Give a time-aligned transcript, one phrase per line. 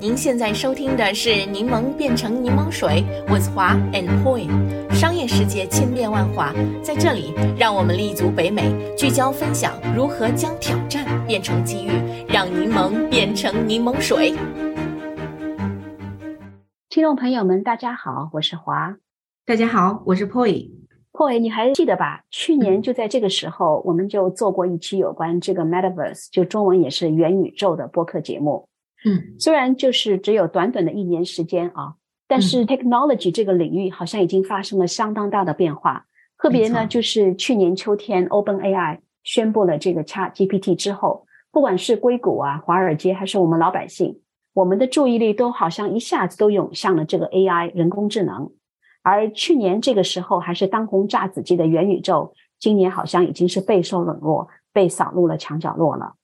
[0.00, 4.48] 您现在收听的是《柠檬变成柠檬水》，with 华 and Poi。
[4.94, 11.90] 商业世界千变万化，在这里，让我们立足北美，聚焦分享如何将挑战变成机遇，
[12.26, 14.34] 让柠檬变成柠檬水。
[16.88, 18.96] 听众朋友们，大家好，我是华。
[19.44, 20.70] 大家好，我是 Poi。
[21.12, 22.22] Poi，你还记得吧？
[22.30, 28.66] 去年就在这个时候，我们就做过一期有关这个 Metaverse，就中文也是元宇宙的播客节目。
[29.04, 31.94] 嗯，虽然就是只有短短的一年时间啊，
[32.28, 36.06] 但是 technology 这个领域好像已经发生了相当大的变化。
[36.36, 44.20] 特别呢，就是去年秋天，Open AI 宣布了这个 Chat GPT 之后，不管是硅谷啊、华尔街，还是我们老百姓，
[44.54, 48.50] 我们的注意力都好像一下子都涌向了这个 AI 人工智能。
[49.02, 56.14] 而去年这个时候还是当红炸子鸡的元宇宙，今年好像已经是备受冷落，被扫入了墙角落了。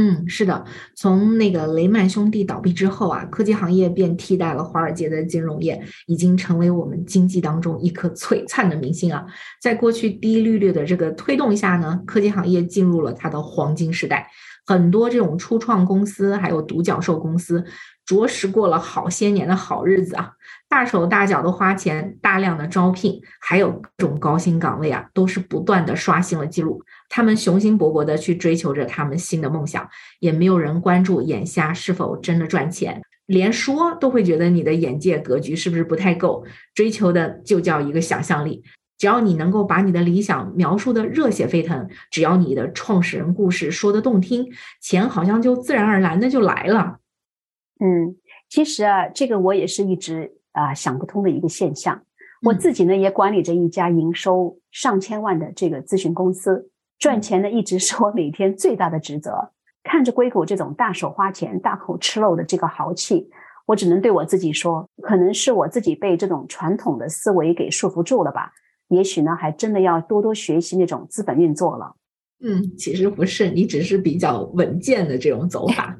[0.00, 9.26] 嗯，是的，从那个雷曼兄弟倒闭之后啊，科技行业便替代了华尔街的金融业，已经成为我们经济当中一颗璀璨的明星啊。
[9.60, 14.30] 在过去低利率的这个推动下呢，科技行业进入了它的黄金时代，
[14.64, 17.64] 很多这种初创公司还有独角兽公司。
[18.08, 20.32] 着实过了好些年的好日子啊，
[20.66, 26.82] 大手大脚的花钱，大量的招聘，还有各种高薪岗位啊，都是不断的刷新了记录。
[27.10, 29.86] 他们雄心勃勃的去追求着他们新的梦想，
[30.20, 36.42] 也没有人关注眼下是否真的赚钱，连说都会觉得你的眼界格局是不是不太够。
[36.74, 38.62] 追求的就叫一个想象力，
[38.96, 44.46] 只要你能够把你的理想描述的热血沸腾，只要你的创始人故事说的动听，
[44.80, 46.96] 钱好像就自然而然的就来了。
[47.80, 48.16] 嗯，
[48.48, 52.02] 其实啊，这个我也是一直啊想不通的一个现象。
[52.42, 59.52] 我自己呢也管理着一家营收上千万的这个咨询公司，赚钱呢一直是我每天最大的职责。
[59.84, 63.30] 看着硅谷这种大手花钱、大口吃肉的这个豪气，
[63.66, 68.52] 我只能对我自己说，可能是我自己被这种传统的思维给束缚住了吧。
[68.88, 71.94] 也许呢，还真的要多多学习那种资本运作了。
[72.40, 75.96] 嗯，其实不是，你只是比较稳健的这种走法。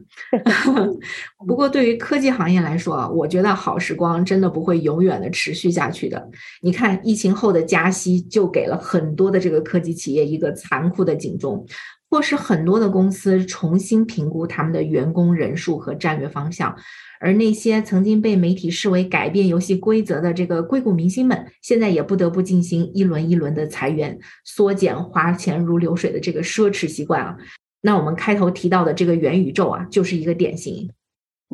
[1.47, 6.29] 不过，对于科技行业来说啊，我觉得好时光真的不会永远的持续下去的。
[6.63, 11.67] 你看，疫情后的加息就给了很多的这个科技企业一个残酷的警钟，
[12.09, 16.75] 迫使很多的公司重新评估他们的员工人数和战略方向。
[17.21, 27.37] 而那些曾经被媒体视为改变游戏规则的这个硅谷明星们，现在也不得不进行一轮一轮的裁员，缩减花钱如流水的这个奢侈习惯啊。
[27.81, 30.91] 那我们开头提到的这个元宇宙啊，就是一个典型。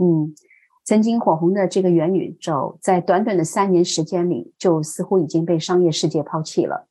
[0.01, 0.35] 嗯，
[0.85, 6.89] 曾经火红的这个元宇宙，在短短的三年时间里，就似乎已经被商业世界抛弃了。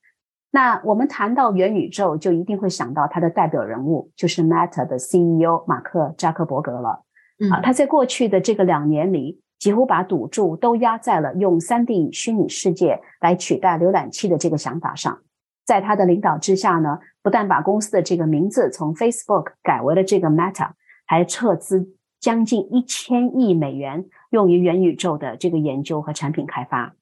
[0.51, 7.03] 那我们谈到元宇宙，就一定会想到它的代表人物，就是 Meta 的 CEO 马克扎克伯格了。
[7.51, 15.19] 啊，他在过去的这个两年里，几乎把赌注都压在了用三 D 虚拟世界来取代浏览器的这个想法上。
[15.65, 20.71] 在他的领导之下呢，不但把公司的这个名字从 Facebook 改为了这个 Meta，
[21.05, 26.95] 还撤资将近一千亿美元用于元宇宙的这个研究和产品开发。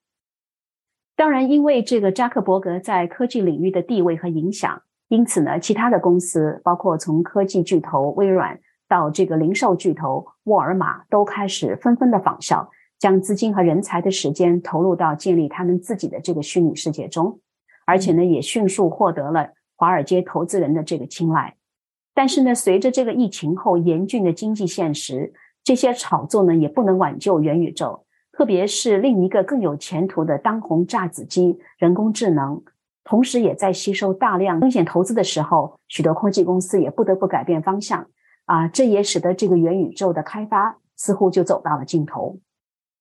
[1.16, 8.60] 当然，因为这个扎克伯格在科技领域的地位和影响，因此呢，其他的公司，包括从科技巨头微软。
[8.92, 12.70] 到这个零售巨头沃尔玛都开始纷纷的仿效，
[13.00, 17.40] 将资金和人才的时间投入到建立他们自己的这个虚拟世界中，
[17.86, 21.56] 而且呢，也迅速获得了华尔街投资人的这个青睐。
[22.14, 25.32] 但是呢，随着这个疫情后严峻的经济现实，
[25.64, 28.04] 这些炒作呢也不能挽救元宇宙，
[28.34, 32.62] 特别是另一个更有前途的当红炸子鸡——人工智能，
[33.06, 38.06] 同时也在吸收大量风险投资的时候，许多科技公司也不得不改变方向。
[38.52, 42.38] 啊，这也使得这个元宇宙的开发似乎就走到了尽头。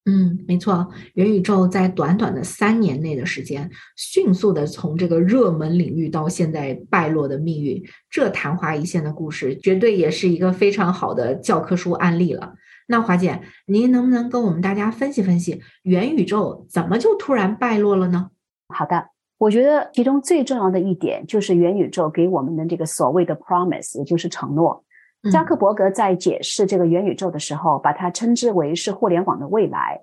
[0.04, 12.54] 嗯，没错，元宇宙在短短的三年内的时间，迅速的从这个热门领域到现在败落的命运，这昙花一现的故事，绝对也是一个非常好的教科书案例了。
[12.86, 18.30] 那华姐，您能不能跟我们大家分析分析，元宇宙怎么就突然败落了呢？
[18.68, 24.84] 好的，我觉得其中最重要的一点就是元宇宙给我们的这个所谓的 promise，也就是承诺。
[25.30, 30.00] 扎克伯格在解释这个元宇宙的时候，把它称之为是互联网的未来。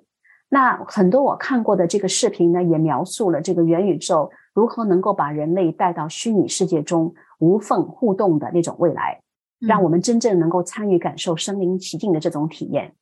[0.49, 9.19] 那很多我看过的这个视频呢，也描述了这个元宇宙如何能够把人类带到虚拟世界中无缝互动的那种未来，
[9.59, 12.93] 让我们真正能够参与感受身临其境的这种体验。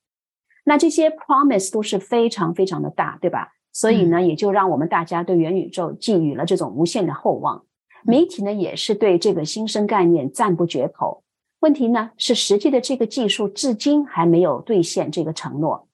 [0.64, 3.52] 那这些 promise 都是非常非常的大，对吧？
[3.72, 7.64] 所以呢，也就让我们大家对元宇宙寄予了这种无限的厚望。
[8.04, 11.22] 媒体呢，也是对这个新生概念赞不绝口。
[11.60, 15.88] 问题呢是实际的这个技术至今还没有兑现这个承诺。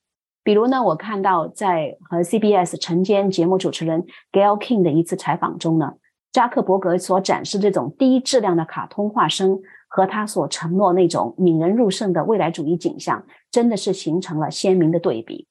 [0.45, 5.95] 比如呢，我看到在和 CBS 晨间节目主持人 Gail King 的一次采访中呢，
[6.33, 15.47] 扎克伯格所展示这种低质量的卡通化身和他所承诺那种引人入胜的未来主义景象，真的是形成了鲜明的对比。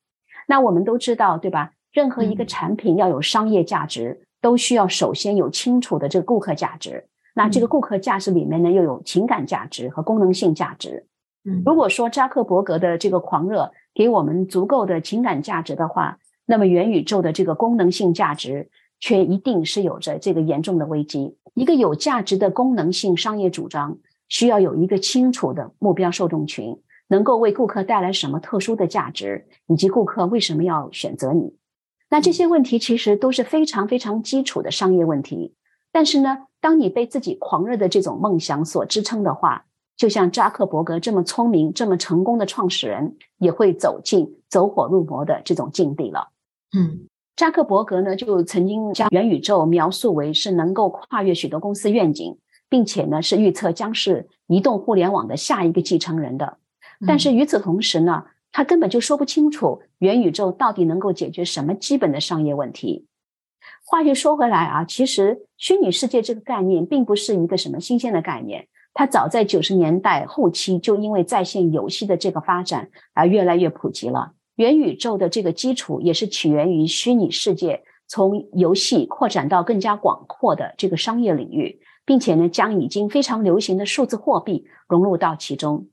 [0.47, 1.71] 那我们都知道，对吧？
[1.93, 7.07] 任何一个产品要有商业价值，都需要首先有清楚的这个顾客价值。
[7.33, 11.07] 那这个顾客价值里面呢，又有情感价值和功能性价值。
[11.43, 18.69] 嗯，如果说扎克伯格的这个狂热给我们足够的情感价值的话，那么元宇宙的这个功能性价值
[18.99, 21.37] 却一定是有着这个严重的危机。
[21.53, 23.97] 一个有价值的功能性商业主张，
[24.29, 26.77] 需要有一个清楚的目标受众群，
[27.07, 31.55] 能够为顾客带来什么特殊的价值，以及顾客为什么要选择你。
[32.09, 35.55] 那这些问题其实都是非常非常基础的商业问题。
[35.91, 39.65] 但是呢，当你被自己狂热的这种梦想所支撑的话，
[39.97, 46.29] 就像扎克伯格这么聪明、这么成功的创始人，也会走进走火入魔的这种境地了。
[46.75, 52.37] 嗯，扎克伯格呢，就曾经将元宇宙描述为是能够跨越许多公司愿景，
[52.69, 56.57] 并且呢是预测将是移动互联网的下一个继承人的。
[57.05, 63.05] 但是与此同时呢，他根本就说不清楚元宇宙到底能够解决什么基本的商业问题。
[63.85, 74.33] 话又说回来啊，其实虚拟世界这个概念并不是一个什么新鲜的概念，它早在九十年代后期就因为在线游戏的这个发展而越来越普及了。
[74.55, 85.87] 元宇宙的这个基础也是起源于虚拟世界从游戏扩展到更加广阔的这个商业领域，并且呢将已经非常流行的数字货币融入到其中。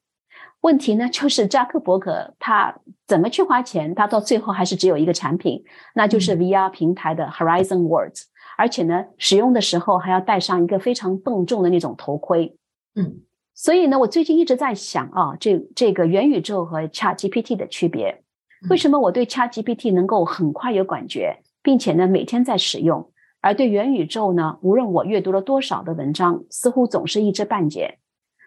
[0.62, 2.74] 问题呢，就是扎克伯格他
[3.06, 5.62] 怎么去花钱，他到最后还是只有一个产品，
[5.94, 8.22] 那就是 VR 平台的 Horizon Worlds，
[8.56, 12.56] 而且呢，使用的时候还要戴上一个非常笨重的那种头盔。
[12.96, 13.20] 嗯，
[13.54, 18.22] 所以呢，我最近一直在想啊，这这个元宇宙和 ChatGPT 的区别，
[18.68, 27.98] 为什么我对 ChatGPT 能够很快有感觉，并且呢每天在使用，而对元宇宙呢，无论我阅读了多少的文章，似乎总是一知半解。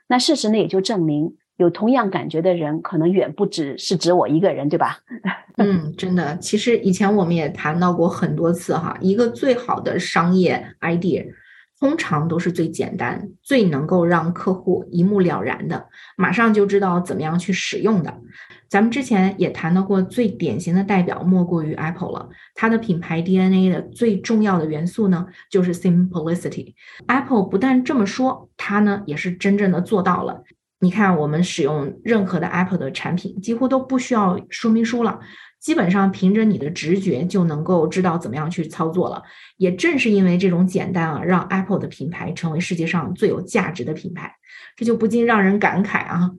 [0.08, 1.38] 那事实呢，也就证明。
[1.58, 4.98] 有同样感觉的人，可能远不止是指我一个人，对吧？
[5.58, 6.38] 嗯，真的。
[6.40, 11.26] 其实以前我们也谈到过很多次哈，一个最好的商业 idea，
[11.80, 15.88] 通常都是最简单、最能够让客户一目了然的，
[16.18, 18.18] 马上就知道怎么样去使用的。
[18.70, 22.30] 咱们之前也谈到过，最典型的代表莫过于 Apple 了。
[22.56, 26.74] 它的品牌 DNA 的最重要的元素呢，就是 simplicity。
[27.08, 30.44] Apple 不但这么说，它呢也是真正的做到了。
[30.84, 35.20] 你看，我们使用任何的 Apple 的产品，几乎都不需要说明书了，
[35.60, 39.22] 基本上凭着你的直觉就能够知道怎么样去操作了。
[39.58, 44.36] 也正是因为这种简单啊，让 Apple 的品牌成为世界上最有价值的品牌，
[44.76, 46.32] 这就不禁让人感慨啊！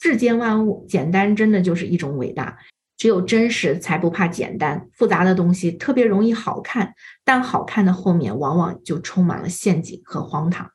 [0.00, 2.58] 世间万物，简单真的就是一种伟大。
[2.96, 6.94] 只有真实才不怕简单，复杂的东西特别容易好看，
[7.24, 10.70] 但好看的后面往往就充满了陷阱和荒唐。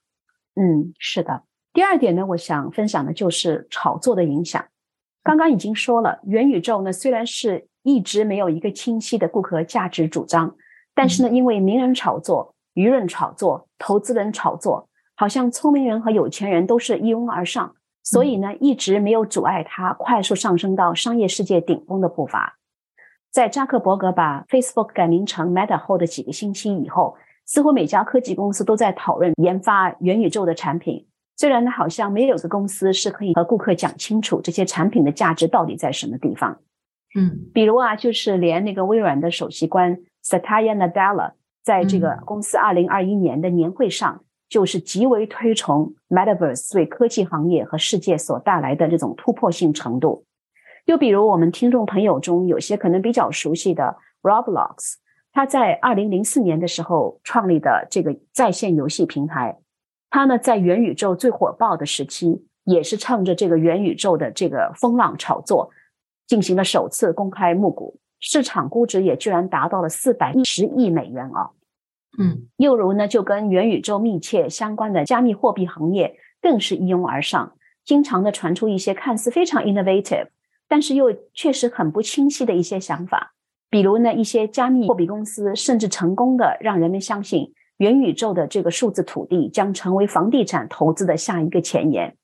[0.56, 1.44] 嗯，是的。
[1.75, 4.66] 第二点呢，我想分享的就是炒作的影响。
[5.22, 10.56] 刚刚已经说了，元宇宙呢虽然是一直没有一个清晰的顾客价值主张，
[10.94, 14.88] 但是呢，因为名人炒作、舆论炒作、投资人炒作，
[15.18, 22.57] 好像聪明人和有钱人都是一拥而上，所以呢，一直没有阻碍它快速上升到商业世界顶峰的步伐。
[23.31, 31.06] 在扎克伯格把 Facebook 改名成 Meta 后的几个星期以后，似乎每家科技公司都在讨论研发元宇宙的产品。
[31.37, 36.59] 虽然呢，好像没有个公司是可以和顾客讲清楚这些产品的价值到底在什么地方。
[37.18, 50.25] 嗯，比如啊，就是连那个微软的首席官 Satya Nadella 在这个公司二零二一年的年会上，就是极为推崇 Metaverse 对科技行业和世界所带来的这种突破性程度。
[50.85, 54.95] 又比如我们听众朋友中有些可能比较熟悉的 Roblox，
[55.33, 59.57] 他在二零零四年的时候创立的这个在线游戏平台。
[60.16, 65.69] 他呢，在元宇宙最火爆的时期，也是趁着这个元宇宙的这个风浪炒作，
[66.26, 71.52] 进行了首次公开募股，市场估值也居然达到了四百一十亿美元啊！
[72.18, 77.52] 嗯，又如呢，就跟元宇宙密切相关的加密货币行业，更是一拥而上，
[77.84, 80.30] 经常的传出一些看似非常 innovative，
[80.69, 83.34] 但是又确实很不清晰的一些想法，
[83.69, 87.54] 比如呢，一些加密货币公司甚至成功的让人们相信。
[87.77, 92.15] 元宇宙的这个数字土地将成为房地产投资的下一个前沿。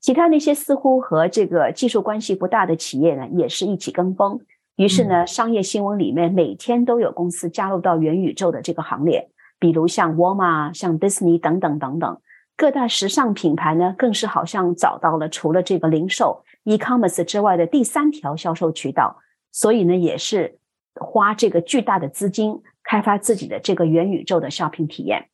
[0.00, 4.40] 其他那些似乎和这个技术关系不大的企业呢，也是一起跟风。
[4.76, 12.20] 于是呢，商业新闻里面每天都有公司加入到元宇宙的这个行列，比如像沃尔玛、像迪士尼等等等等，
[12.56, 19.18] 各大时尚品牌呢，更是好像找到了除了这个零售 e-commerce 之外的第三条销售渠道，
[19.52, 20.58] 所以呢，也是
[20.94, 22.58] 花这个巨大的资金
[22.90, 25.28] 开发自己的这个元宇宙的 shopping 体验。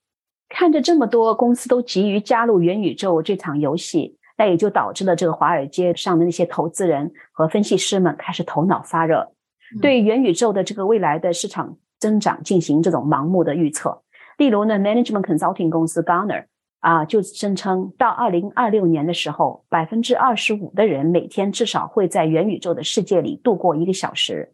[0.46, 9.32] 看着这么多公司都急于加入元宇宙这场游戏，那也就导致了这个华尔街上的那些投资人和分析师们开始头脑发热，
[9.80, 14.02] 对元宇宙的这个未来的市场增长进行这种盲目的预测。
[14.36, 16.44] 例如呢，management consulting 公司 Garner
[16.80, 24.52] 啊，就声称到二零二六年的时候，百分之二十五的人每天至少会在元宇宙的世界里度过一个小时。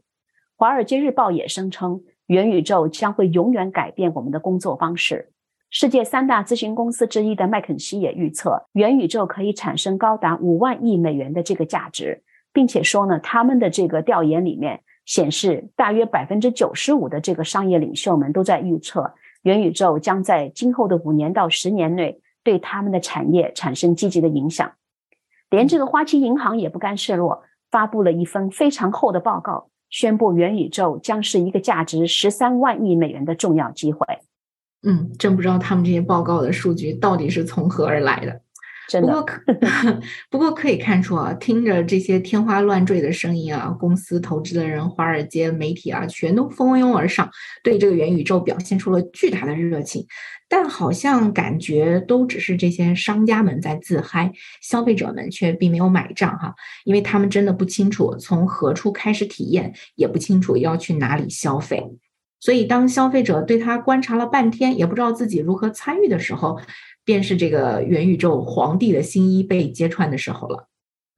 [0.54, 2.00] 华尔街日报也声称，
[2.32, 5.32] 元宇宙将会永远改变我们的工作方式。
[5.68, 19.12] 世界三大咨询公司之一的麦肯锡也预测，元宇宙可以产生高达五万亿美元的这个价值，并且说呢，他们的这个调研里面显示，大约百分之九十五的这个商业领袖们都在预测，
[19.42, 24.72] 元宇宙将在今后的五年到十年内对他们的产业产生积极的影响。
[25.50, 34.04] 连这个花旗银行也不甘示弱，发布了一份非常厚的报告，宣布元宇宙将是一个价值十三万亿美元的重要机会。
[34.82, 38.40] 嗯，真不知道他们这些报告的数据到底是从何而来的。
[38.88, 39.24] 真的，
[40.30, 47.30] 不过可以看出啊，听着这些天花乱坠的声音啊，公司投资的人、华尔街媒体啊，全都蜂拥而上，
[47.62, 50.06] 对这个元宇宙表现出了巨大的热情。
[50.48, 61.82] 但好像感觉都只是这些商家们在自嗨，消费者们却并没有买账哈，因为他们真的不清楚从何处开始体验，也不清楚要去哪里消费。
[62.38, 66.60] 所以，当消费者对他观察了半天，也不知道自己如何参与的时候，
[67.04, 70.68] 便是这个元宇宙皇帝的新衣被揭穿的时候了。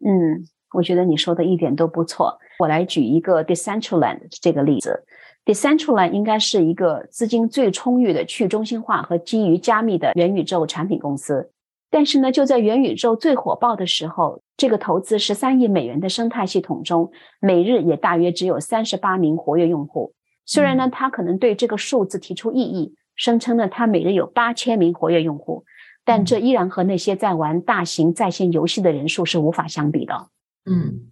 [0.05, 2.39] 嗯，我觉得你说的一点都不错。
[2.59, 5.05] 我来举一个 Decentraland 这个例子。
[5.45, 11.51] Decentraland 应该是一个资金最充裕的去中心化和基于加密的元宇宙产品公司。
[11.91, 17.11] 但是呢，就在元宇宙最火爆的时候，这个投资十三亿美元的生态系统中，
[17.41, 20.13] 每日也大约只有三十八名活跃用户。
[20.47, 25.65] 虽然呢，他可能对这个数字提出异议，声称呢他每日有八千名活跃用户，
[26.05, 30.29] 但这依然和那些在玩大型在线游戏的人数是无法相比的。
[30.67, 31.11] 嗯，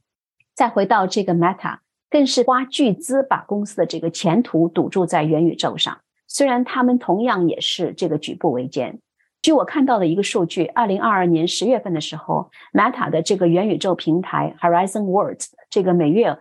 [0.55, 1.79] 再回到这个 Meta，
[2.11, 6.01] 更是花巨资把公司的这个前途赌注在元宇宙上。
[6.29, 9.01] 虽然他们同样也是这个举步维艰。
[9.43, 16.39] 据我看到的一个数据，二零二二年十月份的时候，Meta 的这个元宇宙平台 Horizon Worlds 这个每月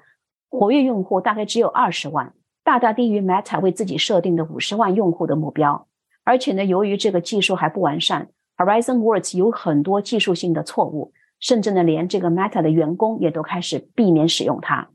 [0.49, 2.33] 活跃用户大概只有二十万。
[2.63, 5.87] 大大低于 Meta 为自己设定的五十万用户的目标，
[6.23, 8.29] 而且呢，由于这个技术还不完善
[8.61, 14.89] ，Horizon Worlds 有很多技术性的错误，甚至呢，连这个 Meta 的员工也都开始避免使用它。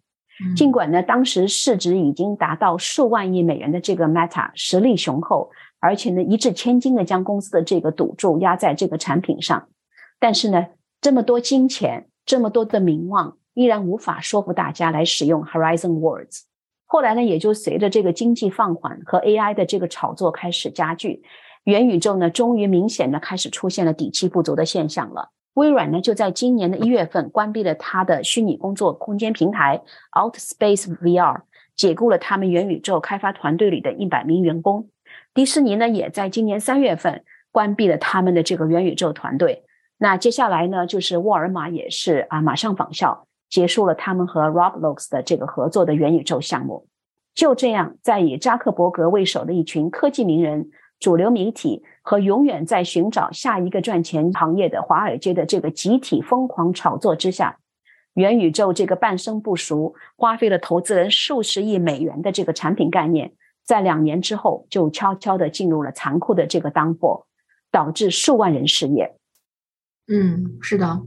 [0.54, 9.68] 尽管呢，当时市值已经达到数万亿美元的这个 Meta 实力雄厚，而且呢，一掷千金的将公司的这个赌注压在这个产品上，
[10.20, 10.66] 但是呢，
[11.00, 16.42] 这么多金钱，这么多的名望，依然无法说服大家来使用 Horizon Worlds。
[16.84, 21.22] 后来呢，也就随着这个经济放缓和 AI 的这个炒作开始加剧，
[21.66, 25.30] 元宇宙呢，终于明显的开始出现了底气不足的现象了。
[25.54, 29.82] 微软呢，就在今年的一月份关闭了它的虚拟工作空间平台
[30.12, 31.40] Outspace VR，
[31.74, 34.88] 解雇了他们元宇宙开发团队里的一百名员工。
[35.34, 39.64] 迪士尼呢，也在今年三月份关闭了他们的这个元宇宙团队。
[39.98, 43.26] 那接下来呢，就是沃尔玛也是啊，马上仿效。
[43.48, 46.86] 结束了他们和 Roblox 的这个合作的元宇宙项目，
[47.34, 57.58] 就这样，在以扎克伯格为首的一群科技名人、主流媒体和永远在寻找下一个赚钱行业的华尔街的这个集体疯狂炒作之下，
[58.14, 63.32] 元宇宙这个半生不熟、花费了投资人数十亿美元的这个产品概念，
[63.64, 67.26] 在两年之后就悄悄地进入了残酷的这个当破，
[67.70, 69.16] 导致数万人失业。
[70.08, 71.02] 嗯，是的。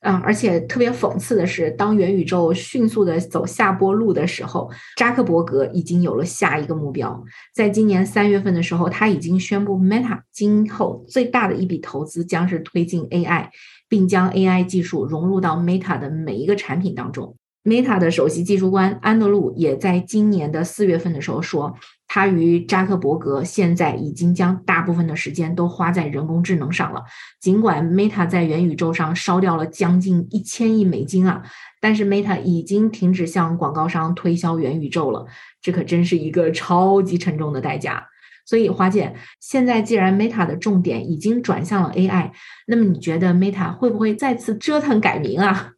[0.00, 7.22] 啊，而且特别讽刺的是，当元宇宙迅速的走下坡路的时候，扎克伯格已经有了下一个目标。
[7.54, 13.48] 在今年三月份的时候，他已经宣布，Meta 今后最大的一笔投资将是推进 AI，
[13.90, 17.36] 并将 AI 技术融入到 Meta 的每一个产品当中。
[17.64, 21.74] Meta 的首席技术官安德鲁也在今年的四月份的时候说。
[22.12, 27.04] 他与扎克伯格现在已经将大部分的时间都花在人工智能上了。
[27.38, 31.40] 尽管 Meta 在元宇宙上烧掉了将近一千亿美金啊，
[31.80, 35.24] 但是 Meta 已经停止向广告商推销元宇宙了。
[35.62, 38.08] 这可真是一个超级沉重的代价。
[38.44, 42.32] 所以，花姐，现在既然 Meta 的重点已经转向了 AI，
[42.66, 45.74] 那么你觉得 Meta 会不会再次折腾改名啊？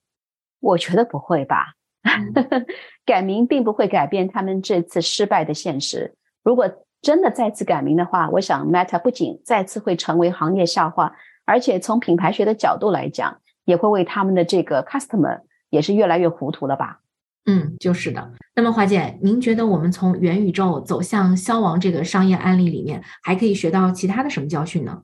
[0.60, 1.74] 我觉得不会吧，
[3.04, 6.14] 改名并不会改变他们这次失败的现实。
[6.42, 6.70] 如果
[7.00, 17.00] 真的再次改名的话，我想 Meta 不仅再次会成为行业笑话，而且从品牌学的角度来讲，也会为他们的这个 customer 也是越来越糊涂了吧？
[17.46, 18.32] 嗯，就是的。
[18.54, 25.02] 那么华姐，您觉得我们从元宇宙走向消亡这个商业案例里面，还可以学到其他的什么教训呢？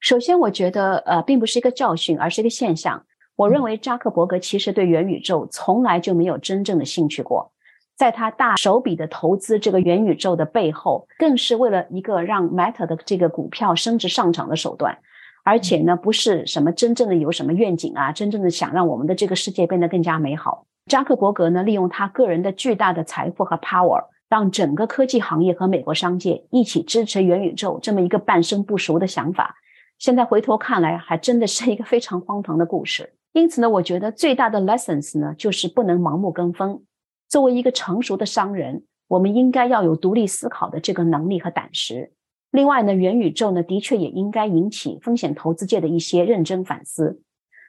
[0.00, 3.06] 首先，我觉得呃，并不是一个教训，而是一个现象。
[3.36, 7.52] 我认为扎克伯格其实对元宇宙从来就没有真正的兴趣过，
[7.96, 14.98] 在他大手笔的投资这个元宇宙的背后，更是为了一个让 Meta 的这个股票升值上涨的手段，
[15.44, 20.66] 而且呢，不是什么真正的有什么愿景啊，真正的想让我们的这个世界变得更加美好。
[20.90, 29.56] 扎克伯格呢，利用他个人的巨大的财富和 power，让整个科技行业和美国商界一起支持元宇宙这么一个半生不熟的想法。
[29.98, 33.14] 现在回头看来，还真的是一个非常荒唐的故事。
[33.32, 36.82] 因此呢，我觉得最大的 lessons 呢，就是不能盲目跟风。
[37.28, 42.12] 作为一个成熟的商人，我们应该要有独立思考的这个能力和胆识。
[42.50, 47.20] 另外呢，元宇宙呢，的确也应该引起风险投资界的一些认真反思。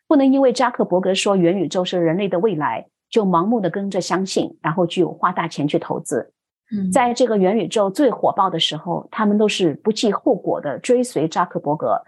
[0.08, 6.32] 不能因为扎克伯格说元宇宙是人类的未来，就盲目的跟着相信，然后就花大钱去投资。
[6.72, 12.02] 嗯，在这个元宇宙最火爆的时候，他们都是不计后果的追随扎克伯格。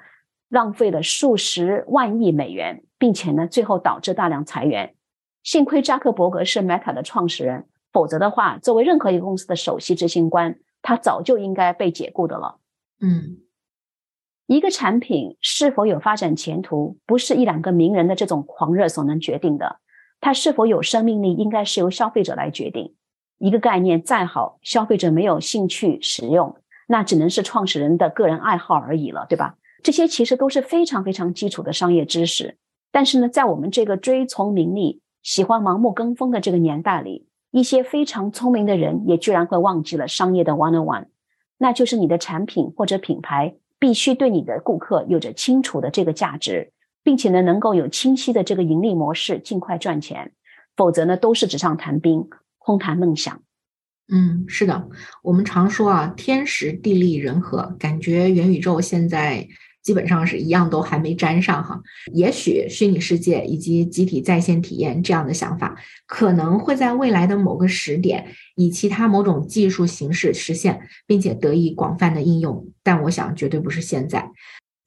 [0.49, 4.95] 浪费了数十万亿美元，并且呢，最后导致大量裁员。
[5.43, 12.59] 幸亏扎克伯格是 Meta 的创始人，否则的话，作为任何一个公司的首席执行官，他早就应该被解雇的了。
[13.01, 13.37] 嗯，
[14.47, 19.79] 一个产品是否有发展前途，不是一两个名人的这种狂热所能决定的。
[20.21, 22.95] 它是否有生命力，应该是由消费者来决定。
[23.37, 29.55] 一个概念再好，消费者没有兴趣使用，那只能是创始人的个人爱好而已了，对吧？
[29.81, 32.57] 这些其实都是非常非常基础的商业知识，
[32.91, 41.05] 但是呢，在我们这个追从名利、喜欢盲目跟风的这个年代里，一些非常聪明的人也居然会忘记了商业的 one on one，
[41.57, 46.71] 那就是你的产品或者品牌必须对你的顾客有着清楚的这个价值，
[47.03, 50.31] 并且呢，能够有清晰的这个盈利模式，尽快赚钱，
[50.75, 53.41] 否则呢，都是纸上谈兵，空谈梦想。
[54.11, 54.89] 嗯，是的，
[55.21, 59.47] 我们常说啊，天时地利人和，感觉元宇宙现在。
[59.81, 61.81] 基本上是一样都还没沾上哈，
[62.13, 74.29] 也许虚拟世界以及集体在线体验这样的想法，可能会在未来的某个时点以其他某种技术形式实现，并且得以广泛的应用，但我想绝对不是现在。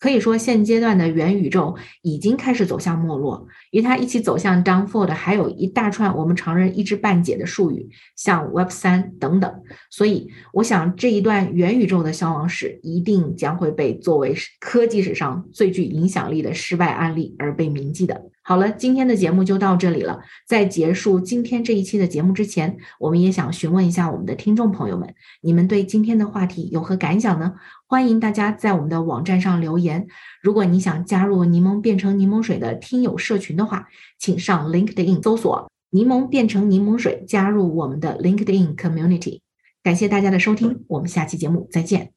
[0.03, 9.62] 可以说，现阶段的元宇宙已经开始走向没落，与它一起走向 downfall 的还有一大串我们常人一知半解的术语，像 Web 三等等。
[9.93, 18.21] 所以，我想这一段元宇宙的消亡史一定将会被作为科技史上最具影响力的失败案例而被铭记的。
[18.45, 20.21] 好了，今天的节目就到这里了。
[20.49, 27.55] 在结束今天这一期的节目之前，我们也想询问一下我们的听众朋友们，你们对今天的话题有何感想呢？
[27.87, 30.09] 欢迎大家在我们的网站上留言。
[30.43, 39.41] 如果你想加入柠檬变成柠檬水的听友社群的话，请上 LinkedIn 搜索“柠檬变成柠檬水”，加入我们的 LinkedIn Community。
[39.85, 42.13] 感谢大家的收听，我们下期节目再见。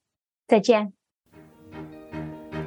[0.47, 0.94] 再见。